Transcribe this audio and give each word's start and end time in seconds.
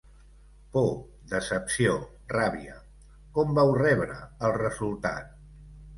Por, 0.77 0.87
decepció, 1.33 1.93
ràbia… 2.35 2.79
Com 3.37 3.53
vau 3.61 3.77
rebre 3.83 4.19
el 4.49 4.57
resultat? 4.61 5.41